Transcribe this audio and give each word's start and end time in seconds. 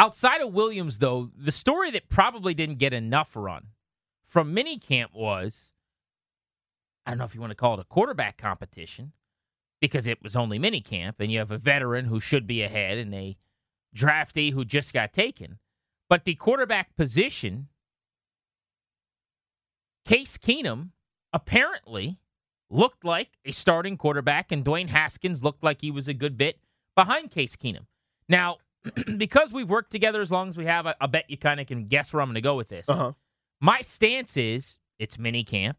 Outside 0.00 0.40
of 0.40 0.54
Williams, 0.54 0.96
though, 0.96 1.30
the 1.36 1.52
story 1.52 1.90
that 1.90 2.08
probably 2.08 2.54
didn't 2.54 2.78
get 2.78 2.94
enough 2.94 3.36
run 3.36 3.66
from 4.24 4.56
minicamp 4.56 5.12
was 5.12 5.72
I 7.04 7.10
don't 7.10 7.18
know 7.18 7.26
if 7.26 7.34
you 7.34 7.40
want 7.42 7.50
to 7.50 7.56
call 7.56 7.74
it 7.74 7.80
a 7.80 7.84
quarterback 7.84 8.38
competition 8.38 9.12
because 9.78 10.06
it 10.06 10.22
was 10.22 10.36
only 10.36 10.58
minicamp 10.58 11.16
and 11.18 11.30
you 11.30 11.38
have 11.38 11.50
a 11.50 11.58
veteran 11.58 12.06
who 12.06 12.18
should 12.18 12.46
be 12.46 12.62
ahead 12.62 12.96
and 12.96 13.14
a 13.14 13.36
draftee 13.94 14.54
who 14.54 14.64
just 14.64 14.94
got 14.94 15.12
taken. 15.12 15.58
But 16.08 16.24
the 16.24 16.34
quarterback 16.34 16.96
position, 16.96 17.68
Case 20.06 20.38
Keenum 20.38 20.92
apparently 21.30 22.20
looked 22.70 23.04
like 23.04 23.36
a 23.44 23.52
starting 23.52 23.98
quarterback, 23.98 24.50
and 24.50 24.64
Dwayne 24.64 24.88
Haskins 24.88 25.44
looked 25.44 25.62
like 25.62 25.82
he 25.82 25.90
was 25.90 26.08
a 26.08 26.14
good 26.14 26.38
bit 26.38 26.58
behind 26.96 27.30
Case 27.30 27.54
Keenum. 27.54 27.86
Now, 28.28 28.58
because 29.16 29.52
we've 29.52 29.68
worked 29.68 29.90
together 29.90 30.20
as 30.20 30.30
long 30.30 30.48
as 30.48 30.56
we 30.56 30.66
have, 30.66 30.86
I, 30.86 30.94
I 31.00 31.06
bet 31.06 31.28
you 31.28 31.36
kind 31.36 31.60
of 31.60 31.66
can 31.66 31.86
guess 31.86 32.12
where 32.12 32.22
I'm 32.22 32.28
going 32.28 32.34
to 32.34 32.40
go 32.40 32.56
with 32.56 32.68
this. 32.68 32.88
Uh-huh. 32.88 33.12
My 33.60 33.80
stance 33.82 34.36
is 34.36 34.78
it's 34.98 35.18
mini 35.18 35.44
camp. 35.44 35.76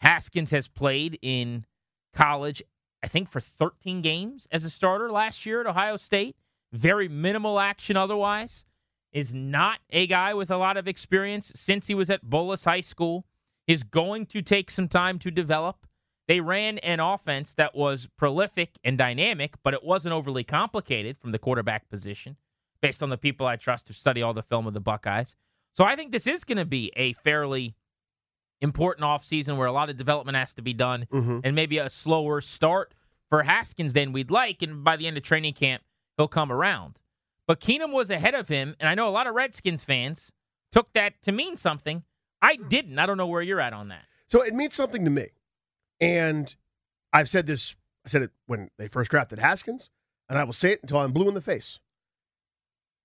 Haskins 0.00 0.50
has 0.50 0.66
played 0.66 1.18
in 1.20 1.66
college, 2.14 2.62
I 3.02 3.08
think, 3.08 3.28
for 3.28 3.40
13 3.40 4.00
games 4.00 4.48
as 4.50 4.64
a 4.64 4.70
starter 4.70 5.10
last 5.10 5.44
year 5.44 5.60
at 5.60 5.66
Ohio 5.66 5.96
State. 5.96 6.36
Very 6.72 7.08
minimal 7.08 7.60
action 7.60 7.96
otherwise. 7.96 8.64
Is 9.12 9.34
not 9.34 9.80
a 9.90 10.06
guy 10.06 10.34
with 10.34 10.52
a 10.52 10.56
lot 10.56 10.76
of 10.76 10.86
experience 10.86 11.50
since 11.56 11.88
he 11.88 11.96
was 11.96 12.10
at 12.10 12.26
Bullis 12.26 12.64
High 12.64 12.80
School. 12.80 13.26
Is 13.66 13.82
going 13.82 14.26
to 14.26 14.40
take 14.40 14.70
some 14.70 14.88
time 14.88 15.18
to 15.18 15.30
develop. 15.30 15.86
They 16.30 16.40
ran 16.40 16.78
an 16.78 17.00
offense 17.00 17.54
that 17.54 17.74
was 17.74 18.06
prolific 18.16 18.78
and 18.84 18.96
dynamic, 18.96 19.54
but 19.64 19.74
it 19.74 19.82
wasn't 19.82 20.12
overly 20.12 20.44
complicated 20.44 21.18
from 21.18 21.32
the 21.32 21.40
quarterback 21.40 21.88
position, 21.88 22.36
based 22.80 23.02
on 23.02 23.10
the 23.10 23.18
people 23.18 23.48
I 23.48 23.56
trust 23.56 23.88
to 23.88 23.92
study 23.92 24.22
all 24.22 24.32
the 24.32 24.44
film 24.44 24.64
of 24.68 24.72
the 24.72 24.78
Buckeyes. 24.78 25.34
So 25.74 25.82
I 25.82 25.96
think 25.96 26.12
this 26.12 26.28
is 26.28 26.44
going 26.44 26.58
to 26.58 26.64
be 26.64 26.92
a 26.94 27.14
fairly 27.14 27.74
important 28.60 29.04
offseason 29.04 29.56
where 29.56 29.66
a 29.66 29.72
lot 29.72 29.90
of 29.90 29.96
development 29.96 30.36
has 30.36 30.54
to 30.54 30.62
be 30.62 30.72
done 30.72 31.08
Mhm. 31.10 31.40
and 31.42 31.56
maybe 31.56 31.78
a 31.78 31.90
slower 31.90 32.40
start 32.40 32.94
for 33.28 33.42
Haskins 33.42 33.92
than 33.92 34.12
we'd 34.12 34.30
like. 34.30 34.62
And 34.62 34.84
by 34.84 34.96
the 34.96 35.08
end 35.08 35.16
of 35.16 35.24
training 35.24 35.54
camp, 35.54 35.82
he'll 36.16 36.28
come 36.28 36.52
around. 36.52 37.00
But 37.48 37.58
Keenum 37.58 37.90
was 37.90 38.08
ahead 38.08 38.36
of 38.36 38.46
him, 38.46 38.76
and 38.78 38.88
I 38.88 38.94
know 38.94 39.08
a 39.08 39.10
lot 39.10 39.26
of 39.26 39.34
Redskins 39.34 39.82
fans 39.82 40.30
took 40.70 40.92
that 40.92 41.22
to 41.22 41.32
mean 41.32 41.56
something. 41.56 42.04
I 42.40 42.54
didn't. 42.54 43.00
I 43.00 43.06
don't 43.06 43.16
know 43.16 43.26
where 43.26 43.42
you're 43.42 43.60
at 43.60 43.72
on 43.72 43.88
that. 43.88 44.04
So 44.28 44.42
it 44.42 44.54
means 44.54 44.74
something 44.74 45.04
to 45.04 45.10
me. 45.10 45.30
And 46.00 46.54
I've 47.12 47.28
said 47.28 47.46
this, 47.46 47.76
I 48.04 48.08
said 48.08 48.22
it 48.22 48.30
when 48.46 48.70
they 48.78 48.88
first 48.88 49.10
drafted 49.10 49.38
Haskins, 49.38 49.90
and 50.28 50.38
I 50.38 50.44
will 50.44 50.52
say 50.52 50.72
it 50.72 50.80
until 50.82 50.98
I'm 50.98 51.12
blue 51.12 51.28
in 51.28 51.34
the 51.34 51.40
face. 51.40 51.80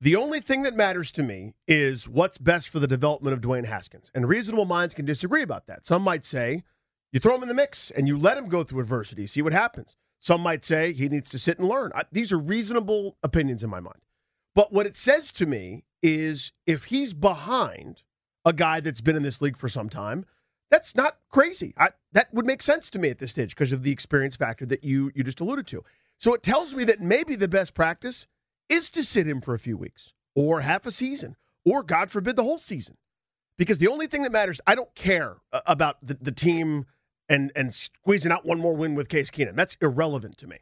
The 0.02 0.16
only 0.16 0.42
thing 0.42 0.64
that 0.64 0.76
matters 0.76 1.12
to 1.14 1.24
me 1.24 1.54
is 1.68 2.08
what's 2.08 2.38
best 2.38 2.70
for 2.70 2.80
the 2.80 2.88
development 2.88 3.34
of 3.34 3.42
Dwayne 3.42 3.66
Haskins. 3.66 4.12
And 4.14 4.28
reasonable 4.28 4.66
minds 4.66 4.94
can 4.94 5.06
disagree 5.06 5.42
about 5.42 5.68
that. 5.68 5.88
Some 5.88 6.04
might 6.04 6.26
say 6.26 6.64
you 7.12 7.20
throw 7.20 7.36
him 7.36 7.44
in 7.44 7.48
the 7.48 7.56
mix 7.56 7.92
and 7.92 8.08
you 8.08 8.18
let 8.18 8.38
him 8.38 8.50
go 8.50 8.64
through 8.64 8.82
adversity, 8.82 9.26
see 9.26 9.42
what 9.42 9.54
happens. 9.54 9.96
Some 10.20 10.42
might 10.42 10.66
say 10.66 10.92
he 10.92 11.08
needs 11.08 11.30
to 11.30 11.40
sit 11.40 11.60
and 11.60 11.68
learn. 11.68 11.92
These 12.12 12.34
are 12.34 12.38
reasonable 12.38 13.18
opinions 13.24 13.64
in 13.64 13.70
my 13.70 13.80
mind. 13.80 14.02
But 14.54 14.74
what 14.74 14.86
it 14.86 14.98
says 14.98 15.32
to 15.34 15.46
me 15.46 15.86
is 16.02 16.52
if 16.66 16.86
he's 16.86 17.14
behind 17.14 18.04
a 18.44 18.54
guy 18.54 18.80
that's 18.80 19.02
been 19.02 19.16
in 19.16 19.24
this 19.24 19.42
league 19.42 19.58
for 19.58 19.70
some 19.70 19.90
time, 19.90 20.26
that's 20.72 20.96
not 20.96 21.18
crazy. 21.30 21.74
I, 21.78 21.90
that 22.12 22.34
would 22.34 22.46
make 22.46 22.62
sense 22.62 22.90
to 22.92 23.00
me 23.00 23.10
at 23.10 23.20
this 23.20 23.32
stage 23.32 23.52
because 23.52 23.72
of 23.72 23.84
the 23.84 23.92
experience 23.92 24.36
factor 24.36 24.66
that 24.66 24.84
you 24.84 25.12
you 25.16 25.24
just 25.24 25.40
alluded 25.40 25.68
to. 25.68 25.84
So 26.18 26.34
it 26.34 26.44
tells 26.44 26.74
me 26.74 26.84
that 26.86 27.02
maybe 27.02 27.36
the 27.36 27.48
best 27.48 27.74
practice 27.74 28.28
is 28.70 28.90
to 28.92 29.04
sit 29.04 29.28
him 29.28 29.42
for 29.42 29.54
a 29.54 29.60
few 29.60 29.78
weeks 29.78 30.14
or 30.34 30.62
half 30.62 30.86
a 30.86 30.92
season 30.92 31.36
or 31.66 31.84
God 31.84 32.12
forbid 32.12 32.36
the 32.36 32.44
whole 32.44 32.58
season. 32.58 32.98
Because 33.58 33.78
the 33.78 33.88
only 33.88 34.08
thing 34.08 34.24
that 34.24 34.32
matters, 34.32 34.60
I 34.68 34.76
don't 34.76 34.94
care 34.96 35.38
uh, 35.54 35.62
about 35.66 36.06
the, 36.06 36.18
the 36.20 36.32
team 36.32 36.86
and 37.30 37.52
and 37.56 37.74
squeezing 37.74 38.32
out 38.32 38.46
one 38.46 38.60
more 38.60 38.76
win 38.76 38.96
with 38.96 39.10
Case 39.10 39.32
Keenum. 39.32 39.56
That's 39.56 39.78
irrelevant 39.82 40.38
to 40.40 40.48
me. 40.48 40.58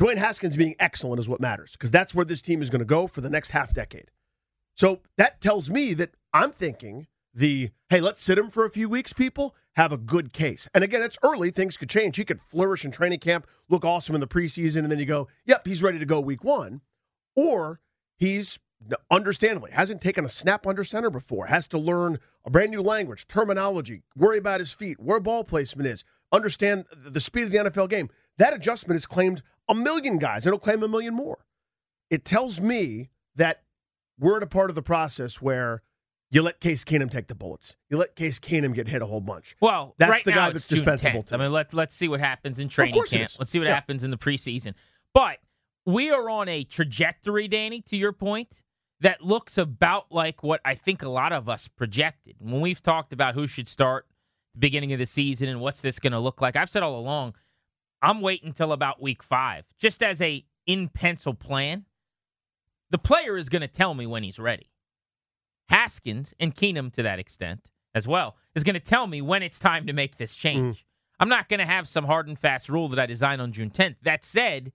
Dwayne 0.00 0.16
Haskins 0.16 0.56
being 0.56 0.74
excellent 0.80 1.20
is 1.20 1.28
what 1.28 1.40
matters 1.40 1.72
because 1.72 1.90
that's 1.90 2.14
where 2.14 2.24
this 2.24 2.42
team 2.42 2.60
is 2.60 2.70
going 2.70 2.80
to 2.80 2.84
go 2.84 3.06
for 3.06 3.20
the 3.20 3.30
next 3.30 3.50
half 3.50 3.72
decade. 3.72 4.10
So 4.74 5.00
that 5.16 5.40
tells 5.40 5.70
me 5.70 5.94
that 5.94 6.10
I'm 6.32 6.50
thinking 6.50 7.06
the 7.34 7.70
hey, 7.88 8.00
let's 8.00 8.20
sit 8.20 8.38
him 8.38 8.50
for 8.50 8.64
a 8.64 8.70
few 8.70 8.88
weeks, 8.88 9.12
people 9.12 9.54
have 9.76 9.92
a 9.92 9.96
good 9.96 10.32
case. 10.32 10.68
And 10.74 10.84
again, 10.84 11.02
it's 11.02 11.18
early, 11.22 11.50
things 11.50 11.76
could 11.76 11.88
change. 11.88 12.16
He 12.16 12.24
could 12.24 12.40
flourish 12.40 12.84
in 12.84 12.90
training 12.90 13.20
camp, 13.20 13.46
look 13.68 13.84
awesome 13.84 14.14
in 14.14 14.20
the 14.20 14.26
preseason, 14.26 14.78
and 14.78 14.90
then 14.90 14.98
you 14.98 15.06
go, 15.06 15.28
yep, 15.46 15.66
he's 15.66 15.82
ready 15.82 15.98
to 15.98 16.04
go 16.04 16.20
week 16.20 16.44
one. 16.44 16.82
Or 17.34 17.80
he's 18.16 18.58
understandably 19.10 19.70
hasn't 19.70 20.00
taken 20.00 20.24
a 20.24 20.28
snap 20.28 20.66
under 20.66 20.84
center 20.84 21.10
before, 21.10 21.46
has 21.46 21.66
to 21.68 21.78
learn 21.78 22.18
a 22.44 22.50
brand 22.50 22.70
new 22.70 22.82
language, 22.82 23.26
terminology, 23.28 24.02
worry 24.16 24.38
about 24.38 24.60
his 24.60 24.72
feet, 24.72 25.00
where 25.00 25.20
ball 25.20 25.44
placement 25.44 25.88
is, 25.88 26.04
understand 26.32 26.84
the 26.92 27.20
speed 27.20 27.44
of 27.44 27.52
the 27.52 27.58
NFL 27.58 27.88
game. 27.88 28.10
That 28.38 28.54
adjustment 28.54 28.96
has 28.96 29.06
claimed 29.06 29.42
a 29.68 29.74
million 29.74 30.18
guys. 30.18 30.46
It'll 30.46 30.58
claim 30.58 30.82
a 30.82 30.88
million 30.88 31.14
more. 31.14 31.46
It 32.10 32.24
tells 32.24 32.60
me 32.60 33.10
that 33.36 33.62
we're 34.18 34.36
at 34.38 34.42
a 34.42 34.48
part 34.48 34.70
of 34.70 34.74
the 34.74 34.82
process 34.82 35.40
where 35.40 35.82
you 36.32 36.42
let 36.42 36.60
Case 36.60 36.82
Keenum 36.82 37.10
take 37.10 37.28
the 37.28 37.34
bullets. 37.34 37.76
You 37.90 37.98
let 37.98 38.16
Case 38.16 38.40
Keenum 38.40 38.74
get 38.74 38.88
hit 38.88 39.02
a 39.02 39.06
whole 39.06 39.20
bunch. 39.20 39.54
Well, 39.60 39.94
That's 39.98 40.10
right 40.10 40.24
the 40.24 40.32
guy 40.32 40.50
that's 40.50 40.66
dispensable 40.66 41.22
to 41.24 41.34
I 41.34 41.38
mean, 41.38 41.52
let's 41.52 41.72
let's 41.74 41.94
see 41.94 42.08
what 42.08 42.20
happens 42.20 42.58
in 42.58 42.68
training 42.68 42.94
camp. 42.94 43.30
Let's 43.38 43.50
see 43.50 43.58
what 43.58 43.68
Yeah. 43.68 43.74
happens 43.74 44.02
in 44.02 44.10
the 44.10 44.18
preseason. 44.18 44.74
But 45.14 45.38
we 45.84 46.10
are 46.10 46.28
on 46.30 46.48
a 46.48 46.64
trajectory, 46.64 47.48
Danny, 47.48 47.82
to 47.82 47.96
your 47.96 48.12
point, 48.12 48.62
that 49.00 49.20
looks 49.20 49.58
about 49.58 50.10
like 50.10 50.42
what 50.42 50.60
I 50.64 50.74
think 50.74 51.02
a 51.02 51.08
lot 51.08 51.32
of 51.32 51.48
us 51.48 51.68
projected. 51.68 52.36
When 52.38 52.60
we've 52.60 52.80
talked 52.82 53.12
about 53.12 53.34
who 53.34 53.46
should 53.46 53.68
start 53.68 54.06
the 54.54 54.60
beginning 54.60 54.92
of 54.92 54.98
the 55.00 55.06
season 55.06 55.48
and 55.48 55.60
what's 55.60 55.80
this 55.80 55.98
going 55.98 56.12
to 56.12 56.18
look 56.20 56.40
like, 56.40 56.56
I've 56.56 56.70
said 56.70 56.82
all 56.82 56.98
along, 56.98 57.34
I'm 58.00 58.20
waiting 58.20 58.48
until 58.48 58.72
about 58.72 59.02
week 59.02 59.22
five, 59.22 59.64
just 59.78 60.02
as 60.02 60.22
a 60.22 60.44
in 60.66 60.88
pencil 60.88 61.34
plan. 61.34 61.84
The 62.90 62.98
player 62.98 63.36
is 63.36 63.48
going 63.48 63.62
to 63.62 63.68
tell 63.68 63.94
me 63.94 64.06
when 64.06 64.22
he's 64.22 64.38
ready. 64.38 64.70
Haskins 65.68 66.34
and 66.38 66.54
Keenum 66.54 66.92
to 66.92 67.02
that 67.02 67.18
extent 67.18 67.70
as 67.94 68.06
well 68.06 68.36
is 68.54 68.64
going 68.64 68.74
to 68.74 68.80
tell 68.80 69.06
me 69.06 69.20
when 69.22 69.42
it's 69.42 69.58
time 69.58 69.86
to 69.86 69.92
make 69.92 70.16
this 70.16 70.34
change. 70.34 70.78
Mm. 70.78 70.84
I'm 71.20 71.28
not 71.28 71.48
going 71.48 71.60
to 71.60 71.66
have 71.66 71.88
some 71.88 72.04
hard 72.04 72.26
and 72.26 72.38
fast 72.38 72.68
rule 72.68 72.88
that 72.88 72.98
I 72.98 73.06
design 73.06 73.40
on 73.40 73.52
June 73.52 73.70
10th. 73.70 73.96
That 74.02 74.24
said, 74.24 74.72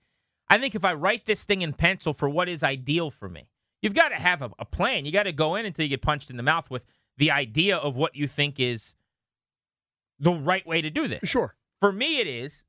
I 0.50 0.58
think 0.58 0.75
if 0.75 0.86
I 0.86 0.94
write 0.94 1.25
this 1.25 1.44
thing 1.44 1.62
in 1.62 1.74
pencil 1.74 2.14
for 2.14 2.30
what 2.30 2.48
is 2.48 2.64
ideal 2.64 3.12
for 3.12 3.28
me, 3.28 3.50
you've 3.81 3.94
got 3.94 4.09
to 4.09 4.16
have 4.16 4.42
a, 4.42 4.52
a 4.59 4.66
plan. 4.66 5.06
You 5.06 5.12
got 5.12 5.24
to 5.24 5.34
go 5.34 5.56
in 5.56 5.66
until 5.66 5.84
you 5.84 5.90
get 5.90 6.02
punched 6.02 6.30
in 6.30 6.38
the 6.38 6.44
mouth 6.44 6.70
with 6.70 6.86
the 7.18 7.31
idea 7.31 7.75
of 7.75 7.96
what 7.96 8.16
you 8.16 8.28
think 8.28 8.59
is 8.59 8.96
the 10.19 10.31
right 10.31 10.66
way 10.66 10.81
to 10.81 10.90
do 10.90 11.08
this. 11.08 11.28
Sure. 11.28 11.56
For 11.80 11.92
me, 11.92 12.19
it 12.19 12.28
is 12.28 12.66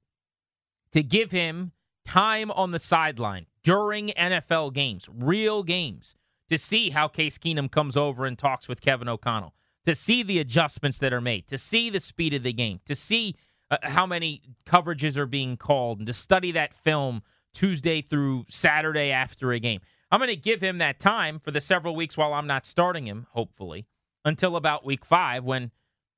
to 0.92 1.02
give 1.02 1.30
him 1.30 1.72
time 2.04 2.50
on 2.50 2.72
the 2.72 2.78
sideline 2.78 3.46
during 3.62 4.08
NFL 4.08 4.72
games, 4.72 5.08
real 5.12 5.62
games, 5.62 6.16
to 6.48 6.58
see 6.58 6.90
how 6.90 7.08
Case 7.08 7.38
Keenum 7.38 7.70
comes 7.70 7.96
over 7.96 8.24
and 8.26 8.38
talks 8.38 8.68
with 8.68 8.80
Kevin 8.80 9.08
O'Connell, 9.08 9.54
to 9.84 9.94
see 9.94 10.22
the 10.22 10.38
adjustments 10.38 10.98
that 10.98 11.12
are 11.12 11.20
made, 11.20 11.46
to 11.48 11.58
see 11.58 11.90
the 11.90 12.00
speed 12.00 12.34
of 12.34 12.42
the 12.42 12.52
game, 12.52 12.80
to 12.86 12.94
see 12.94 13.36
uh, 13.70 13.76
how 13.82 14.06
many 14.06 14.42
coverages 14.66 15.16
are 15.16 15.26
being 15.26 15.56
called, 15.56 15.98
and 15.98 16.06
to 16.06 16.12
study 16.12 16.52
that 16.52 16.74
film 16.74 17.22
Tuesday 17.52 18.00
through 18.00 18.44
Saturday 18.48 19.10
after 19.10 19.52
a 19.52 19.58
game. 19.58 19.80
I'm 20.10 20.20
going 20.20 20.30
to 20.30 20.36
give 20.36 20.62
him 20.62 20.78
that 20.78 20.98
time 20.98 21.38
for 21.38 21.50
the 21.50 21.60
several 21.60 21.94
weeks 21.94 22.16
while 22.16 22.32
I'm 22.32 22.46
not 22.46 22.64
starting 22.64 23.06
him, 23.06 23.26
hopefully, 23.32 23.86
until 24.24 24.56
about 24.56 24.84
week 24.84 25.04
five 25.04 25.44
when, 25.44 25.70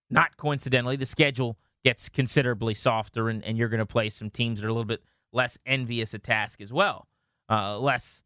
not 0.08 0.36
coincidentally, 0.36 0.96
the 0.96 1.06
schedule 1.06 1.58
gets 1.82 2.08
considerably 2.08 2.74
softer 2.74 3.28
and, 3.28 3.44
and 3.44 3.56
you're 3.56 3.68
going 3.68 3.78
to 3.78 3.86
play 3.86 4.10
some 4.10 4.30
teams 4.30 4.60
that 4.60 4.66
are 4.66 4.68
a 4.68 4.72
little 4.72 4.84
bit 4.84 5.02
less 5.32 5.58
envious 5.64 6.14
a 6.14 6.18
task 6.18 6.60
as 6.60 6.72
well, 6.72 7.08
uh, 7.48 7.78
less 7.78 8.22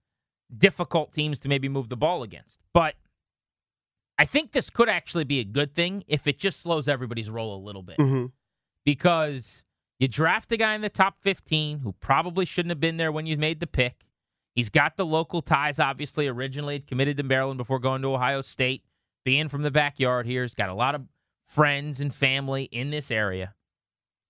difficult 0.56 1.12
teams 1.12 1.38
to 1.40 1.48
maybe 1.48 1.68
move 1.68 1.88
the 1.88 1.96
ball 1.96 2.22
against. 2.22 2.60
But 2.72 2.94
I 4.18 4.24
think 4.24 4.52
this 4.52 4.70
could 4.70 4.88
actually 4.88 5.24
be 5.24 5.40
a 5.40 5.44
good 5.44 5.74
thing 5.74 6.04
if 6.06 6.26
it 6.26 6.38
just 6.38 6.60
slows 6.60 6.86
everybody's 6.88 7.28
roll 7.30 7.56
a 7.56 7.62
little 7.64 7.82
bit 7.82 7.98
Mm-hmm. 7.98 8.26
because 8.84 9.64
you 9.98 10.08
draft 10.08 10.52
a 10.52 10.56
guy 10.56 10.74
in 10.74 10.80
the 10.82 10.88
top 10.88 11.16
15 11.20 11.80
who 11.80 11.92
probably 12.00 12.44
shouldn't 12.44 12.70
have 12.70 12.80
been 12.80 12.96
there 12.96 13.12
when 13.12 13.26
you 13.26 13.36
made 13.36 13.60
the 13.60 13.66
pick. 13.66 14.06
He's 14.54 14.68
got 14.68 14.96
the 14.96 15.06
local 15.06 15.42
ties, 15.42 15.78
obviously, 15.80 16.28
originally 16.28 16.78
committed 16.80 17.16
to 17.16 17.22
Maryland 17.24 17.58
before 17.58 17.78
going 17.80 18.02
to 18.02 18.14
Ohio 18.14 18.40
State, 18.40 18.84
being 19.24 19.48
from 19.48 19.62
the 19.62 19.70
backyard 19.70 20.26
here. 20.26 20.42
He's 20.42 20.54
got 20.54 20.68
a 20.68 20.74
lot 20.74 20.94
of 20.94 21.02
friends 21.48 22.00
and 22.00 22.14
family 22.14 22.64
in 22.64 22.90
this 22.90 23.10
area. 23.10 23.54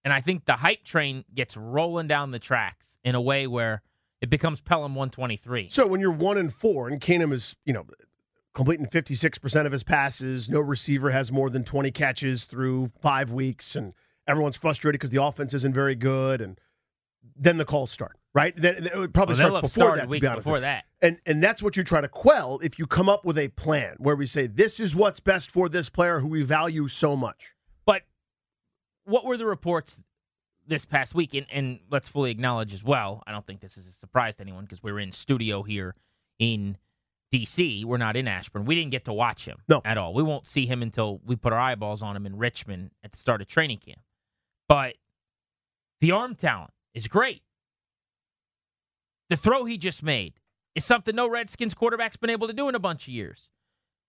And 0.02 0.12
I 0.12 0.20
think 0.20 0.44
the 0.44 0.54
hype 0.56 0.84
train 0.84 1.24
gets 1.34 1.56
rolling 1.56 2.06
down 2.06 2.30
the 2.30 2.38
tracks 2.38 2.98
in 3.04 3.14
a 3.14 3.20
way 3.20 3.46
where 3.46 3.82
it 4.24 4.30
becomes 4.30 4.60
Pelham 4.62 4.94
123. 4.94 5.68
So 5.68 5.86
when 5.86 6.00
you're 6.00 6.10
one 6.10 6.38
and 6.38 6.52
four, 6.52 6.88
and 6.88 6.98
Keenum 6.98 7.30
is, 7.30 7.54
you 7.66 7.74
know, 7.74 7.84
completing 8.54 8.86
56% 8.86 9.66
of 9.66 9.72
his 9.72 9.82
passes, 9.82 10.48
no 10.48 10.60
receiver 10.60 11.10
has 11.10 11.30
more 11.30 11.50
than 11.50 11.62
20 11.62 11.90
catches 11.90 12.46
through 12.46 12.88
five 13.02 13.30
weeks, 13.30 13.76
and 13.76 13.92
everyone's 14.26 14.56
frustrated 14.56 14.98
because 14.98 15.10
the 15.10 15.22
offense 15.22 15.52
isn't 15.52 15.74
very 15.74 15.94
good, 15.94 16.40
and 16.40 16.58
then 17.36 17.58
the 17.58 17.66
calls 17.66 17.90
start, 17.90 18.16
right? 18.34 18.54
Then 18.56 18.86
it 18.86 19.12
probably 19.12 19.34
Well, 19.34 19.50
starts 19.52 19.74
before 19.74 19.96
that, 19.96 20.10
to 20.10 20.18
be 20.18 20.26
honest. 20.26 20.44
before 20.44 20.60
that. 20.60 20.84
And 21.02 21.18
and 21.26 21.42
that's 21.42 21.62
what 21.62 21.76
you 21.76 21.84
try 21.84 22.00
to 22.00 22.08
quell 22.08 22.60
if 22.62 22.78
you 22.78 22.86
come 22.86 23.10
up 23.10 23.26
with 23.26 23.36
a 23.36 23.48
plan 23.48 23.96
where 23.98 24.16
we 24.16 24.26
say 24.26 24.46
this 24.46 24.80
is 24.80 24.96
what's 24.96 25.20
best 25.20 25.50
for 25.50 25.68
this 25.68 25.90
player 25.90 26.20
who 26.20 26.28
we 26.28 26.42
value 26.42 26.88
so 26.88 27.14
much. 27.14 27.52
But 27.84 28.04
what 29.04 29.26
were 29.26 29.36
the 29.36 29.44
reports 29.44 29.98
this 30.66 30.84
past 30.84 31.14
week? 31.14 31.34
And, 31.34 31.46
and 31.50 31.80
let's 31.90 32.08
fully 32.08 32.30
acknowledge 32.30 32.72
as 32.74 32.82
well, 32.84 33.22
I 33.26 33.32
don't 33.32 33.46
think 33.46 33.60
this 33.60 33.76
is 33.76 33.86
a 33.86 33.92
surprise 33.92 34.36
to 34.36 34.42
anyone 34.42 34.64
because 34.64 34.82
we're 34.82 34.98
in 34.98 35.12
studio 35.12 35.62
here 35.62 35.94
in 36.38 36.76
D.C. 37.30 37.84
We're 37.84 37.96
not 37.96 38.16
in 38.16 38.28
Ashburn. 38.28 38.64
We 38.64 38.74
didn't 38.74 38.90
get 38.92 39.04
to 39.06 39.12
watch 39.12 39.44
him 39.44 39.58
No. 39.68 39.82
at 39.84 39.98
all. 39.98 40.14
We 40.14 40.22
won't 40.22 40.46
see 40.46 40.66
him 40.66 40.82
until 40.82 41.20
we 41.24 41.34
put 41.36 41.52
our 41.52 41.58
eyeballs 41.58 42.00
on 42.02 42.14
him 42.16 42.26
in 42.26 42.36
Richmond 42.38 42.90
at 43.02 43.12
the 43.12 43.18
start 43.18 43.40
of 43.40 43.48
training 43.48 43.78
camp. 43.78 44.00
But 44.68 44.96
the 46.00 46.12
arm 46.12 46.34
talent 46.36 46.70
is 46.94 47.08
great. 47.08 47.42
The 49.30 49.36
throw 49.36 49.64
he 49.64 49.78
just 49.78 50.02
made 50.02 50.34
is 50.74 50.84
something 50.84 51.14
no 51.16 51.28
Redskins 51.28 51.74
quarterback's 51.74 52.16
been 52.16 52.30
able 52.30 52.46
to 52.46 52.52
do 52.52 52.68
in 52.68 52.74
a 52.74 52.80
bunch 52.80 53.08
of 53.08 53.14
years. 53.14 53.48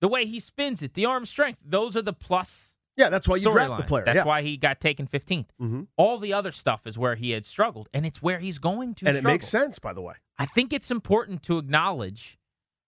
The 0.02 0.08
way 0.08 0.26
he 0.26 0.40
spins 0.40 0.84
it, 0.84 0.94
the 0.94 1.06
arm 1.06 1.26
strength, 1.26 1.60
those 1.66 1.96
are 1.96 2.02
the 2.02 2.14
plus 2.14 2.75
Yeah, 2.98 3.10
that's 3.10 3.28
why 3.28 3.36
you 3.36 3.52
draft 3.52 3.78
the 3.78 3.84
player. 3.84 4.06
That's 4.06 4.18
yeah. 4.18 4.24
why 4.24 4.42
he 4.42 4.58
got 4.58 4.80
taken 4.80 5.08
15th. 5.08 5.48
hmm 5.60 5.82
All 5.98 6.18
the 6.18 6.34
other 6.34 6.52
stuff 6.52 6.88
is 6.88 6.98
where 6.98 7.16
he 7.16 7.32
had 7.32 7.46
struggled, 7.46 7.90
and 7.94 8.06
it's 8.06 8.22
where 8.22 8.40
he's 8.40 8.58
going 8.60 8.96
to 8.96 9.08
And 9.08 9.18
it 9.18 9.24
makes 9.24 9.48
sense, 9.48 9.80
by 9.80 9.94
the 9.94 10.02
way. 10.02 10.16
I 10.38 10.46
think 10.46 10.72
it's 10.74 10.92
important 10.92 11.44
to 11.44 11.58
acknowledge 11.58 12.38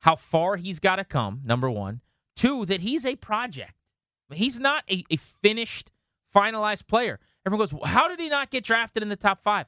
how 0.01 0.15
far 0.15 0.57
he's 0.57 0.79
got 0.79 0.97
to 0.97 1.03
come, 1.03 1.41
number 1.43 1.69
one. 1.69 2.01
Two, 2.35 2.65
that 2.65 2.81
he's 2.81 3.05
a 3.05 3.15
project. 3.15 3.73
He's 4.31 4.59
not 4.59 4.83
a, 4.89 5.03
a 5.09 5.17
finished, 5.17 5.91
finalized 6.33 6.87
player. 6.87 7.19
Everyone 7.45 7.63
goes, 7.63 7.73
well, 7.73 7.85
how 7.85 8.07
did 8.07 8.19
he 8.19 8.29
not 8.29 8.51
get 8.51 8.63
drafted 8.63 9.01
in 9.03 9.09
the 9.09 9.15
top 9.15 9.41
five? 9.41 9.67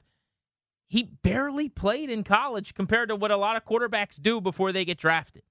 He 0.87 1.03
barely 1.03 1.69
played 1.69 2.09
in 2.09 2.23
college 2.23 2.73
compared 2.73 3.09
to 3.09 3.15
what 3.15 3.31
a 3.31 3.37
lot 3.37 3.55
of 3.55 3.65
quarterbacks 3.65 4.21
do 4.21 4.41
before 4.41 4.71
they 4.71 4.85
get 4.85 4.97
drafted. 4.97 5.43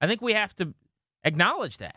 I 0.00 0.06
think 0.06 0.22
we 0.22 0.32
have 0.34 0.54
to 0.56 0.74
acknowledge 1.24 1.78
that. 1.78 1.96